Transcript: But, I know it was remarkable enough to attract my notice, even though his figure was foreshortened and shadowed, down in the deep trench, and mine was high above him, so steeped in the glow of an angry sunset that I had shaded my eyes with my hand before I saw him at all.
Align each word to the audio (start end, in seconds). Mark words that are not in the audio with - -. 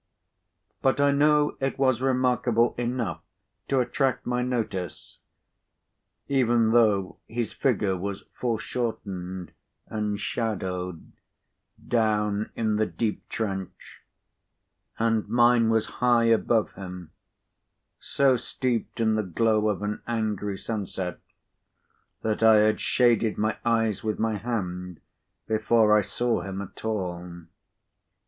But, 0.81 0.99
I 0.99 1.11
know 1.11 1.57
it 1.59 1.77
was 1.77 2.01
remarkable 2.01 2.73
enough 2.75 3.21
to 3.67 3.79
attract 3.81 4.25
my 4.25 4.41
notice, 4.41 5.19
even 6.27 6.71
though 6.71 7.17
his 7.27 7.53
figure 7.53 7.95
was 7.95 8.23
foreshortened 8.33 9.51
and 9.87 10.19
shadowed, 10.19 11.11
down 11.87 12.49
in 12.55 12.77
the 12.77 12.87
deep 12.87 13.29
trench, 13.29 14.01
and 14.97 15.29
mine 15.29 15.69
was 15.69 15.85
high 16.01 16.23
above 16.23 16.71
him, 16.71 17.11
so 17.99 18.35
steeped 18.35 18.99
in 18.99 19.13
the 19.13 19.21
glow 19.21 19.69
of 19.69 19.83
an 19.83 20.01
angry 20.07 20.57
sunset 20.57 21.19
that 22.23 22.41
I 22.41 22.55
had 22.55 22.81
shaded 22.81 23.37
my 23.37 23.55
eyes 23.63 24.03
with 24.03 24.17
my 24.17 24.37
hand 24.37 24.99
before 25.45 25.95
I 25.95 26.01
saw 26.01 26.41
him 26.41 26.59
at 26.59 26.83
all. 26.83 27.43